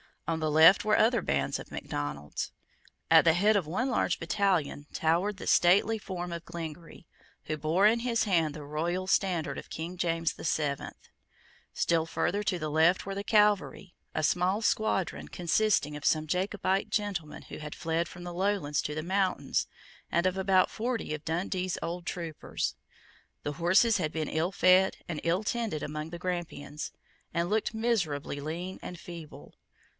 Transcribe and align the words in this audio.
On 0.27 0.39
the 0.39 0.49
left 0.49 0.85
were 0.85 0.97
other 0.97 1.21
bands 1.21 1.59
of 1.59 1.71
Macdonalds. 1.71 2.53
At 3.11 3.25
the 3.25 3.33
head 3.33 3.57
of 3.57 3.67
one 3.67 3.89
large 3.89 4.17
battalion 4.17 4.87
towered 4.93 5.37
the 5.37 5.45
stately 5.45 5.99
form 5.99 6.31
of 6.31 6.45
Glengarry, 6.45 7.05
who 7.43 7.57
bore 7.57 7.85
in 7.85 7.99
his 7.99 8.23
hand 8.23 8.53
the 8.55 8.63
royal 8.63 9.05
standard 9.07 9.57
of 9.59 9.69
King 9.69 9.97
James 9.97 10.33
the 10.33 10.45
Seventh, 10.45 11.09
Still 11.73 12.05
further 12.07 12.41
to 12.43 12.57
the 12.57 12.69
left 12.69 13.05
were 13.05 13.13
the 13.13 13.25
cavalry, 13.25 13.93
a 14.15 14.23
small 14.23 14.61
squadron 14.63 15.27
consisting 15.27 15.95
of 15.97 16.05
some 16.05 16.25
Jacobite 16.27 16.89
gentlemen 16.89 17.43
who 17.43 17.57
had 17.57 17.75
fled 17.75 18.07
from 18.07 18.23
the 18.23 18.33
Lowlands 18.33 18.81
to 18.83 18.95
the 18.95 19.03
mountains 19.03 19.67
and 20.09 20.25
of 20.25 20.37
about 20.37 20.71
forty 20.71 21.13
of 21.13 21.25
Dundee's 21.25 21.77
old 21.83 22.05
troopers. 22.07 22.73
The 23.43 23.53
horses 23.53 23.97
had 23.97 24.11
been 24.13 24.29
ill 24.29 24.53
fed 24.53 24.95
and 25.09 25.19
ill 25.25 25.43
tended 25.43 25.83
among 25.83 26.09
the 26.09 26.17
Grampians, 26.19 26.91
and 27.35 27.49
looked 27.49 27.73
miserably 27.75 28.39
lean 28.39 28.79
and 28.81 28.97
feeble. 28.99 29.53